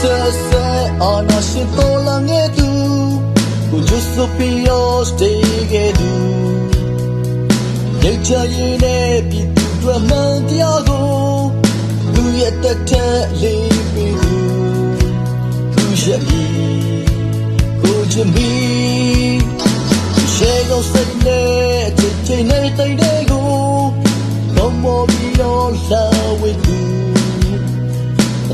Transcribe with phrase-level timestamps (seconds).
[0.00, 2.68] ဆက်ဆက်အာနာရှင်တော်လာငဲ့သူ
[3.70, 5.40] Who just so pure stay
[5.72, 6.16] get you
[8.02, 11.08] ရိတ်ချရည်နဲ့ပြည်သူတွေမှန်တရားကို
[12.14, 14.36] လူရဲ့တက်ထက်လေးပြီးသူ
[15.74, 16.44] သူရှိပြီ
[17.82, 18.50] ကိုချင်ပြီ
[20.34, 23.48] ရှေ့ကိုစိတ်နဲ့ချစ်ချင်နေတဲ့ကို
[24.56, 26.79] No more be all love with you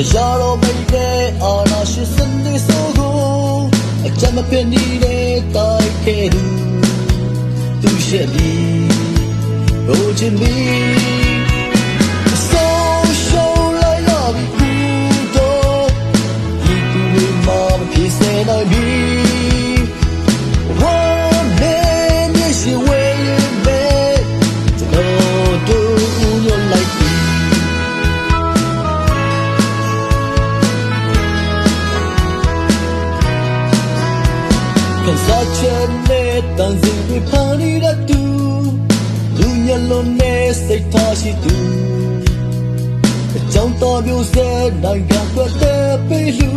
[0.00, 3.16] တရားတော်မိတ်တဲ့အာနာရှိစနေဆိုကို
[4.06, 6.44] အကြမ်းမပြနေတဲ့တိုက်ခဲ့သူ
[7.82, 8.50] သူရဲ့မီ
[9.88, 11.19] Oh Jimmy
[35.10, 38.22] Cause I can't dancing with honey that do
[39.38, 41.56] လူညလုံးနဲ့စိတ်ထားရှိသူ
[43.36, 44.48] အကြောင်းတော်မျိုးစဲ
[44.82, 46.52] နိုင်ငံကွက်တဲ့ပေးလူ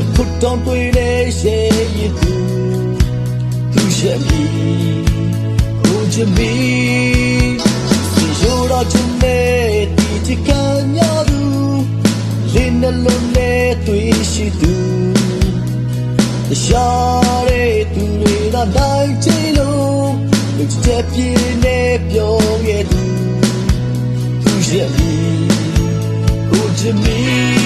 [0.00, 2.34] အခုတောင်းတွေ့တဲ့ရှေးရသူ
[3.72, 4.42] သူရဲ့မီ
[5.82, 6.52] ကိုချင်မီ
[8.12, 9.48] စီရိုးတော့ချင်တဲ့
[9.96, 10.50] ဒီချက
[10.96, 11.42] ညာသူ
[12.52, 14.74] လင်းနှလုံးနဲ့တွေ့ရှိသူ
[16.64, 17.25] ရှားတဲ့သူ
[18.74, 20.08] တွေကနိုင်ချင်လို့
[20.56, 21.78] လူချက်ပြင်းနေ
[22.08, 22.34] ပြော
[22.64, 23.02] ခဲ့သူ
[24.42, 25.12] သူရဲ့မီ
[26.50, 27.65] ကိုချင်မီ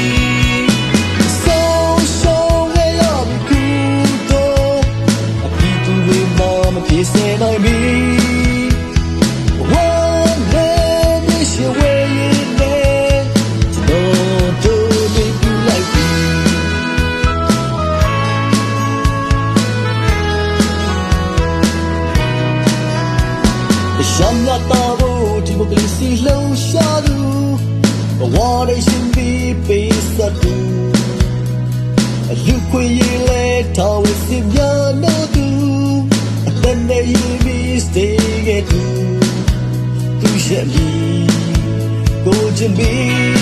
[24.23, 27.17] ရှမ်းရတာဖို့ဒီမိုကရေစီလှုံ့ရှားသူ
[28.19, 28.37] ဘဝ
[28.69, 30.57] ရရှင်ပြီးပေးစသူ
[32.31, 33.45] အလူခွေရလေ
[33.77, 34.59] တော်ဝစီမြ
[35.03, 35.47] လို့သူ
[36.49, 38.83] အတန်နေရပြီးစတေးခဲ့သူ
[40.21, 40.89] သူရဲ့မီ
[42.25, 43.40] ကိုချင်ပြီး